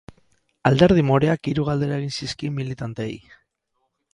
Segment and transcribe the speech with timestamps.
[0.69, 3.15] Alderdi moreak hiru galdera egin zizkien militanteei.